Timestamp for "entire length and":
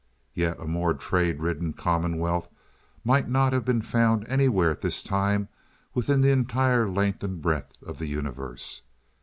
6.31-7.39